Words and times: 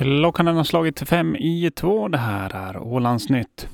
Klockan 0.00 0.46
har 0.46 0.64
slagit 0.64 1.08
fem 1.08 1.36
i 1.36 1.70
två. 1.70 2.08
Det 2.08 2.18
här 2.18 2.56
är 2.56 2.78
Ålandsnytt. 2.78 3.68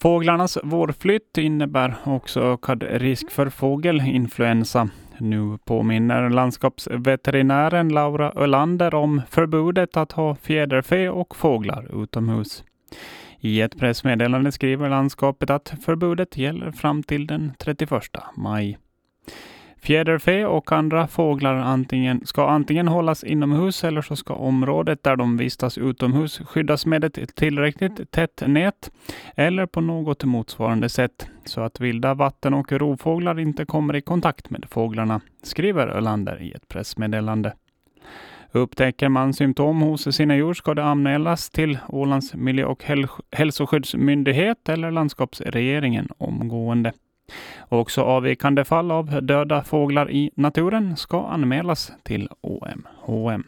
Fåglarnas 0.00 0.58
vårflytt 0.62 1.38
innebär 1.38 1.96
också 2.04 2.40
ökad 2.40 2.82
risk 2.82 3.30
för 3.30 3.48
fågelinfluensa. 3.48 4.88
Nu 5.18 5.58
påminner 5.64 6.30
landskapsveterinären 6.30 7.88
Laura 7.88 8.32
Ölander 8.36 8.94
om 8.94 9.22
förbudet 9.30 9.96
att 9.96 10.12
ha 10.12 10.34
fjäderfä 10.34 11.08
och 11.08 11.36
fåglar 11.36 12.02
utomhus. 12.02 12.64
I 13.40 13.60
ett 13.60 13.78
pressmeddelande 13.78 14.52
skriver 14.52 14.88
landskapet 14.88 15.50
att 15.50 15.74
förbudet 15.84 16.36
gäller 16.36 16.70
fram 16.70 17.02
till 17.02 17.26
den 17.26 17.52
31 17.58 17.90
maj. 18.36 18.78
Fjäderfä 19.84 20.46
och 20.46 20.72
andra 20.72 21.06
fåglar 21.06 21.54
antingen, 21.54 22.26
ska 22.26 22.48
antingen 22.48 22.88
hållas 22.88 23.24
inomhus 23.24 23.84
eller 23.84 24.02
så 24.02 24.16
ska 24.16 24.34
området 24.34 25.02
där 25.02 25.16
de 25.16 25.36
vistas 25.36 25.78
utomhus 25.78 26.38
skyddas 26.38 26.86
med 26.86 27.04
ett 27.04 27.34
tillräckligt 27.34 28.10
tätt 28.10 28.42
nät 28.46 28.90
eller 29.34 29.66
på 29.66 29.80
något 29.80 30.24
motsvarande 30.24 30.88
sätt 30.88 31.28
så 31.44 31.60
att 31.60 31.80
vilda 31.80 32.14
vatten 32.14 32.54
och 32.54 32.72
rovfåglar 32.72 33.40
inte 33.40 33.64
kommer 33.64 33.96
i 33.96 34.00
kontakt 34.00 34.50
med 34.50 34.66
fåglarna, 34.70 35.20
skriver 35.42 35.88
Ölander 35.88 36.42
i 36.42 36.52
ett 36.52 36.68
pressmeddelande. 36.68 37.54
Upptäcker 38.52 39.08
man 39.08 39.34
symptom 39.34 39.80
hos 39.82 40.16
sina 40.16 40.36
djur 40.36 40.54
ska 40.54 40.74
det 40.74 40.84
anmälas 40.84 41.50
till 41.50 41.78
Ålands 41.88 42.34
miljö 42.34 42.64
och 42.64 42.84
hälsoskyddsmyndighet 43.30 44.68
eller 44.68 44.90
landskapsregeringen 44.90 46.08
omgående. 46.18 46.92
Också 47.74 48.02
avvikande 48.02 48.64
fall 48.64 48.90
av 48.90 49.22
döda 49.22 49.64
fåglar 49.64 50.10
i 50.10 50.30
naturen 50.34 50.96
ska 50.96 51.26
anmälas 51.26 51.92
till 52.02 52.28
OMHM. 52.40 53.44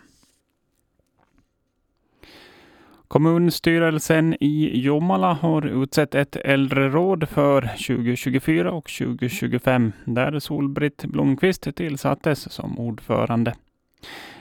Kommunstyrelsen 3.08 4.36
i 4.40 4.80
Jomala 4.80 5.32
har 5.32 5.66
utsett 5.66 6.14
ett 6.14 6.36
äldreråd 6.36 7.28
för 7.28 7.60
2024 7.62 8.72
och 8.72 8.90
2025 8.98 9.92
där 10.04 10.38
Solbritt 10.38 11.04
Blomqvist 11.04 11.76
tillsattes 11.76 12.52
som 12.52 12.78
ordförande. 12.78 13.54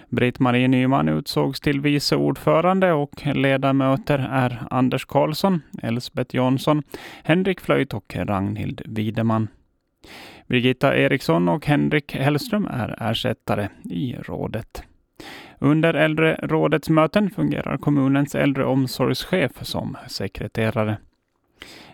Britt-Marie 0.10 0.68
Nyman 0.68 1.10
utsågs 1.10 1.62
till 1.62 1.82
vice 1.82 2.16
ordförande 2.16 2.94
och 2.94 3.26
ledamöter 3.36 4.20
är 4.32 4.64
Anders 4.70 5.06
Karlsson, 5.06 5.62
Elsbeth 5.82 6.36
Jansson, 6.36 6.84
Henrik 7.24 7.62
Flöjt 7.62 7.94
och 7.94 8.16
Ragnhild 8.16 8.82
Wideman. 8.86 9.48
Birgitta 10.48 10.98
Eriksson 10.98 11.50
och 11.50 11.66
Henrik 11.66 12.16
Hellström 12.16 12.68
är 12.72 13.12
ersättare 13.12 13.70
i 13.84 14.16
rådet. 14.16 14.84
Under 15.60 15.94
äldrerådets 15.94 16.90
möten 16.90 17.30
fungerar 17.30 17.78
kommunens 17.78 18.36
äldreomsorgschef 18.36 19.52
som 19.62 19.98
sekreterare. 20.08 20.98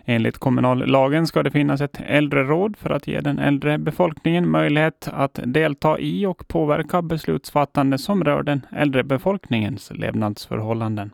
Enligt 0.04 0.38
kommunallagen 0.38 1.26
ska 1.26 1.42
det 1.42 1.50
finnas 1.50 1.80
ett 1.80 2.00
äldreråd 2.06 2.76
för 2.76 2.90
att 2.90 3.06
ge 3.06 3.20
den 3.20 3.38
äldre 3.38 3.78
befolkningen 3.78 4.50
möjlighet 4.50 5.08
att 5.12 5.40
delta 5.44 5.98
i 5.98 6.26
och 6.26 6.48
påverka 6.48 7.02
beslutsfattande 7.02 7.98
som 7.98 8.24
rör 8.24 8.42
den 8.42 8.66
äldre 8.70 9.04
befolkningens 9.04 9.92
levnadsförhållanden. 9.94 11.10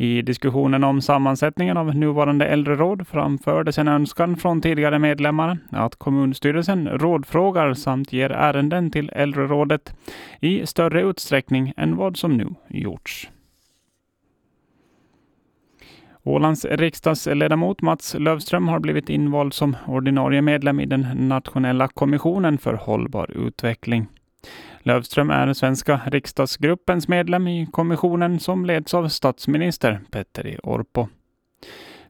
I 0.00 0.22
diskussionen 0.22 0.84
om 0.84 1.02
sammansättningen 1.02 1.76
av 1.76 1.94
nuvarande 1.94 2.46
äldreråd 2.46 3.08
framfördes 3.08 3.78
en 3.78 3.88
önskan 3.88 4.36
från 4.36 4.60
tidigare 4.60 4.98
medlemmar 4.98 5.58
att 5.70 5.96
kommunstyrelsen 5.96 6.88
rådfrågar 6.88 7.74
samt 7.74 8.12
ger 8.12 8.30
ärenden 8.30 8.90
till 8.90 9.10
äldrerådet 9.14 9.94
i 10.40 10.66
större 10.66 11.02
utsträckning 11.02 11.72
än 11.76 11.96
vad 11.96 12.16
som 12.16 12.36
nu 12.36 12.46
gjorts. 12.68 13.30
Ålands 16.22 16.64
riksdagsledamot 16.64 17.82
Mats 17.82 18.14
Lövström 18.18 18.68
har 18.68 18.80
blivit 18.80 19.08
invald 19.08 19.54
som 19.54 19.76
ordinarie 19.86 20.42
medlem 20.42 20.80
i 20.80 20.86
den 20.86 21.06
nationella 21.28 21.88
kommissionen 21.88 22.58
för 22.58 22.74
hållbar 22.74 23.30
utveckling. 23.30 24.06
Lövström 24.82 25.30
är 25.30 25.52
svenska 25.52 26.00
riksdagsgruppens 26.06 27.08
medlem 27.08 27.48
i 27.48 27.66
kommissionen 27.72 28.40
som 28.40 28.64
leds 28.64 28.94
av 28.94 29.08
statsminister 29.08 30.00
Petteri 30.10 30.54
e. 30.54 30.58
Orpo. 30.62 31.08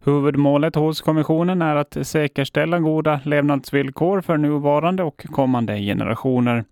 Huvudmålet 0.04 0.74
hos 0.74 1.00
kommissionen 1.00 1.62
är 1.62 1.76
att 1.76 1.96
säkerställa 2.02 2.78
goda 2.78 3.20
levnadsvillkor 3.24 4.20
för 4.20 4.36
nuvarande 4.36 5.02
och 5.02 5.26
kommande 5.26 5.78
generationer, 5.78 6.64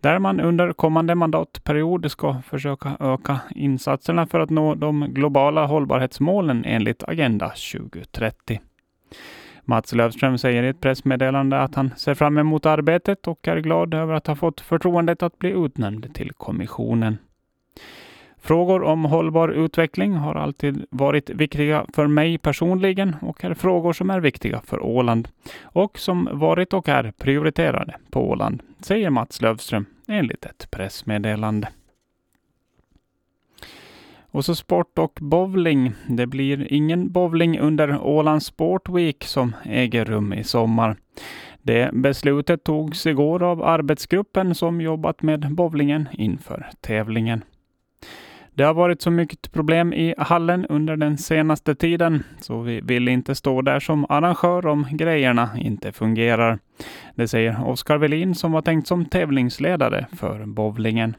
där 0.00 0.18
man 0.18 0.40
under 0.40 0.72
kommande 0.72 1.14
mandatperiod 1.14 2.10
ska 2.10 2.42
försöka 2.46 2.96
öka 3.00 3.40
insatserna 3.50 4.26
för 4.26 4.40
att 4.40 4.50
nå 4.50 4.74
de 4.74 5.06
globala 5.08 5.66
hållbarhetsmålen 5.66 6.64
enligt 6.64 7.02
Agenda 7.02 7.48
2030. 7.48 8.60
Mats 9.64 9.92
Löfström 9.92 10.38
säger 10.38 10.62
i 10.62 10.68
ett 10.68 10.80
pressmeddelande 10.80 11.60
att 11.60 11.74
han 11.74 11.90
ser 11.96 12.14
fram 12.14 12.38
emot 12.38 12.66
arbetet 12.66 13.28
och 13.28 13.48
är 13.48 13.56
glad 13.56 13.94
över 13.94 14.14
att 14.14 14.26
ha 14.26 14.34
fått 14.34 14.60
förtroendet 14.60 15.22
att 15.22 15.38
bli 15.38 15.50
utnämnd 15.50 16.14
till 16.14 16.32
kommissionen. 16.32 17.18
Frågor 18.44 18.82
om 18.82 19.04
hållbar 19.04 19.48
utveckling 19.48 20.12
har 20.12 20.34
alltid 20.34 20.84
varit 20.90 21.30
viktiga 21.30 21.86
för 21.94 22.06
mig 22.06 22.38
personligen 22.38 23.16
och 23.20 23.44
är 23.44 23.54
frågor 23.54 23.92
som 23.92 24.10
är 24.10 24.20
viktiga 24.20 24.60
för 24.64 24.82
Åland 24.82 25.28
och 25.62 25.98
som 25.98 26.28
varit 26.32 26.72
och 26.72 26.88
är 26.88 27.12
prioriterade 27.18 27.96
på 28.10 28.30
Åland, 28.30 28.62
säger 28.80 29.10
Mats 29.10 29.42
Löfström 29.42 29.86
enligt 30.08 30.44
ett 30.44 30.70
pressmeddelande. 30.70 31.68
Och 34.32 34.44
så 34.44 34.54
sport 34.54 34.98
och 34.98 35.18
bowling. 35.20 35.92
Det 36.06 36.26
blir 36.26 36.72
ingen 36.72 37.12
bowling 37.12 37.58
under 37.58 38.06
Ålands 38.06 38.46
Sport 38.46 38.88
Week 38.88 39.24
som 39.24 39.56
äger 39.64 40.04
rum 40.04 40.32
i 40.32 40.44
sommar. 40.44 40.96
Det 41.62 41.90
beslutet 41.94 42.64
togs 42.64 43.06
igår 43.06 43.42
av 43.42 43.62
arbetsgruppen 43.62 44.54
som 44.54 44.80
jobbat 44.80 45.22
med 45.22 45.54
bowlingen 45.54 46.08
inför 46.12 46.66
tävlingen. 46.80 47.44
Det 48.54 48.64
har 48.64 48.74
varit 48.74 49.02
så 49.02 49.10
mycket 49.10 49.52
problem 49.52 49.92
i 49.92 50.14
hallen 50.18 50.66
under 50.66 50.96
den 50.96 51.18
senaste 51.18 51.74
tiden, 51.74 52.22
så 52.40 52.60
vi 52.60 52.80
vill 52.80 53.08
inte 53.08 53.34
stå 53.34 53.62
där 53.62 53.80
som 53.80 54.06
arrangör 54.08 54.66
om 54.66 54.86
grejerna 54.90 55.50
inte 55.58 55.92
fungerar. 55.92 56.58
Det 57.14 57.28
säger 57.28 57.68
Oskar 57.68 57.98
Velin 57.98 58.34
som 58.34 58.52
var 58.52 58.62
tänkt 58.62 58.86
som 58.86 59.04
tävlingsledare 59.04 60.06
för 60.12 60.46
bowlingen. 60.46 61.14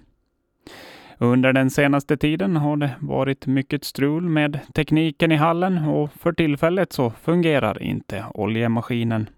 Under 1.23 1.53
den 1.53 1.69
senaste 1.69 2.17
tiden 2.17 2.57
har 2.57 2.77
det 2.77 2.95
varit 2.99 3.47
mycket 3.47 3.83
strul 3.83 4.23
med 4.23 4.59
tekniken 4.73 5.31
i 5.31 5.35
hallen 5.35 5.77
och 5.77 6.11
för 6.13 6.33
tillfället 6.33 6.93
så 6.93 7.09
fungerar 7.09 7.83
inte 7.83 8.25
oljemaskinen. 8.33 9.29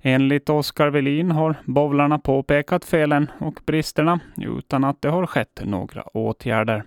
Enligt 0.00 0.50
Oskar 0.50 0.88
Velin 0.88 1.30
har 1.30 1.54
bowlarna 1.64 2.18
påpekat 2.18 2.84
felen 2.84 3.30
och 3.38 3.60
bristerna 3.66 4.20
utan 4.36 4.84
att 4.84 5.02
det 5.02 5.08
har 5.08 5.26
skett 5.26 5.60
några 5.64 6.02
åtgärder. 6.02 6.84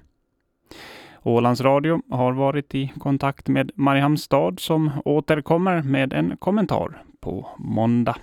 Ålands 1.24 1.62
Radio 1.62 2.02
har 2.10 2.32
varit 2.32 2.76
i 2.76 2.94
kontakt 3.00 3.48
med 3.48 3.72
Mariehamns 3.76 4.24
stad 4.24 4.60
som 4.60 4.92
återkommer 5.06 5.82
med 5.82 6.14
en 6.14 6.38
kommentar 6.38 7.04
på 7.22 7.50
måndag. 7.58 8.18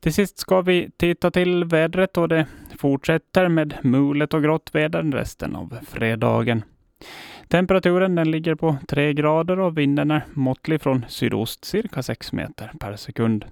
Till 0.00 0.14
sist 0.14 0.38
ska 0.38 0.60
vi 0.60 0.90
titta 0.96 1.30
till 1.30 1.64
vädret 1.64 2.16
och 2.16 2.28
det 2.28 2.46
fortsätter 2.80 3.48
med 3.48 3.74
mulet 3.82 4.34
och 4.34 4.42
grått 4.42 4.70
väder 4.72 5.02
resten 5.02 5.56
av 5.56 5.74
fredagen. 5.88 6.62
Temperaturen 7.48 8.14
den 8.14 8.30
ligger 8.30 8.54
på 8.54 8.76
3 8.88 9.12
grader 9.12 9.60
och 9.60 9.78
vinden 9.78 10.10
är 10.10 10.24
måttlig 10.32 10.80
från 10.80 11.04
sydost, 11.08 11.64
cirka 11.64 12.02
6 12.02 12.32
meter 12.32 12.70
per 12.80 12.96
sekund. 12.96 13.44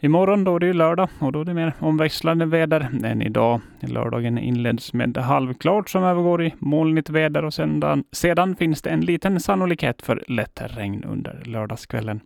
Imorgon 0.00 0.44
då 0.44 0.56
är 0.56 0.60
det 0.60 0.72
lördag 0.72 1.08
och 1.18 1.32
då 1.32 1.40
är 1.40 1.44
det 1.44 1.54
mer 1.54 1.72
omväxlande 1.78 2.46
väder 2.46 2.88
än 3.04 3.22
idag. 3.22 3.60
Lördagen 3.80 4.38
inleds 4.38 4.92
med 4.92 5.16
halvklart 5.16 5.90
som 5.90 6.04
övergår 6.04 6.44
i 6.44 6.54
molnigt 6.58 7.10
väder 7.10 7.44
och 7.44 7.54
sedan, 7.54 8.04
sedan 8.12 8.56
finns 8.56 8.82
det 8.82 8.90
en 8.90 9.00
liten 9.00 9.40
sannolikhet 9.40 10.02
för 10.02 10.24
lätt 10.28 10.62
regn 10.76 11.04
under 11.04 11.42
lördagskvällen. 11.44 12.20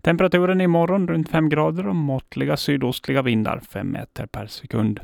Temperaturen 0.00 0.60
imorgon 0.60 1.08
runt 1.08 1.28
5 1.28 1.48
grader 1.48 1.86
och 1.86 1.96
måttliga 1.96 2.56
sydostliga 2.56 3.22
vindar 3.22 3.60
5 3.60 3.92
meter 3.92 4.26
per 4.26 4.46
sekund. 4.46 5.00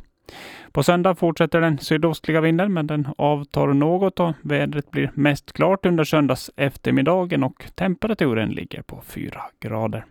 På 0.72 0.82
söndag 0.82 1.14
fortsätter 1.14 1.60
den 1.60 1.78
sydostliga 1.78 2.40
vinden, 2.40 2.72
men 2.72 2.86
den 2.86 3.08
avtar 3.19 3.66
något 3.66 4.20
och 4.20 4.32
vädret 4.42 4.90
blir 4.90 5.10
mest 5.14 5.52
klart 5.52 5.86
under 5.86 6.04
söndags 6.04 6.50
eftermiddagen 6.56 7.44
och 7.44 7.64
temperaturen 7.75 8.50
ligger 8.50 8.82
på 8.82 9.02
4 9.06 9.42
grader. 9.60 10.04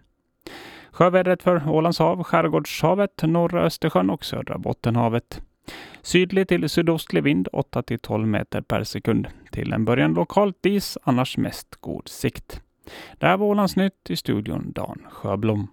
Sjövädret 0.92 1.44
för 1.44 1.70
Ålands 1.70 2.00
hav, 2.00 2.24
Skärgårdshavet, 2.24 3.24
norra 3.24 3.62
Östersjön 3.62 4.10
och 4.10 4.26
södra 4.26 4.58
Bottenhavet. 4.58 5.42
Sydlig 6.02 6.48
till 6.48 6.70
sydostlig 6.70 7.24
vind 7.24 7.48
8 7.52 7.84
till 7.84 8.00
12 8.00 8.28
meter 8.28 8.62
per 8.62 8.84
sekund. 8.84 9.28
Till 9.52 9.74
en 9.74 9.86
början 9.86 10.14
lokalt 10.14 10.58
dis, 10.62 10.98
annars 11.04 11.38
mest 11.38 11.76
god 11.76 12.08
sikt. 12.08 12.62
Det 13.18 13.26
här 13.26 13.38
var 13.38 13.48
Ålandsnytt 13.48 14.10
i 14.10 14.16
studion 14.16 14.72
Dan 14.72 15.06
Sjöblom. 15.10 15.68